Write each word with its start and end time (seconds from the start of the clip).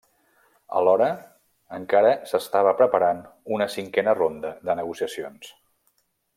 Alhora, 0.77 1.09
encara 1.79 2.15
s'estava 2.31 2.73
preparant 2.81 3.21
una 3.59 3.69
cinquena 3.77 4.17
ronda 4.21 4.57
de 4.71 4.81
negociacions. 4.83 5.55